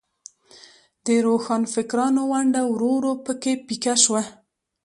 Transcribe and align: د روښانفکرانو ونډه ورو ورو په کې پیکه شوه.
د 1.05 1.07
روښانفکرانو 1.25 2.21
ونډه 2.31 2.61
ورو 2.71 2.91
ورو 2.95 3.13
په 3.25 3.33
کې 3.41 3.53
پیکه 3.67 3.95
شوه. 4.03 4.23